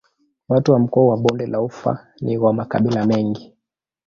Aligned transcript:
Watu 0.49 0.71
wa 0.73 0.79
mkoa 0.79 1.05
wa 1.09 1.17
Bonde 1.17 1.45
la 1.47 1.61
Ufa 1.61 2.07
ni 2.21 2.37
wa 2.37 2.53
makabila 2.53 3.05
mengi. 3.05 3.53